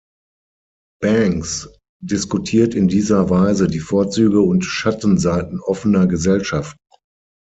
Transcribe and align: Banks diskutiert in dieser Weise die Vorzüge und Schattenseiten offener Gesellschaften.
Banks 1.01 1.69
diskutiert 2.01 2.73
in 2.73 2.87
dieser 2.87 3.29
Weise 3.29 3.67
die 3.67 3.77
Vorzüge 3.79 4.41
und 4.41 4.63
Schattenseiten 4.65 5.59
offener 5.59 6.07
Gesellschaften. 6.07 6.79